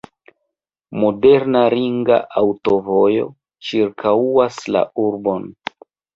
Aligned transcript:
Moderna 1.03 1.61
ringa 1.73 2.17
aŭtovojo 2.43 3.29
ĉirkaŭas 3.69 4.61
la 4.79 4.85
urbon. 5.07 5.49